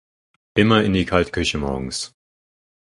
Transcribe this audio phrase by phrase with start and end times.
[0.55, 2.11] Immer in die kalte Küche morgens!